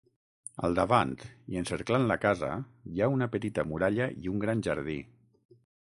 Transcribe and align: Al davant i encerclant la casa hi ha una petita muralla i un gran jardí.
Al 0.67 0.77
davant 0.79 1.11
i 1.53 1.59
encerclant 1.61 2.09
la 2.13 2.17
casa 2.25 2.51
hi 2.93 3.05
ha 3.07 3.13
una 3.17 3.31
petita 3.37 3.69
muralla 3.73 4.11
i 4.25 4.35
un 4.37 4.45
gran 4.47 4.69
jardí. 4.71 4.99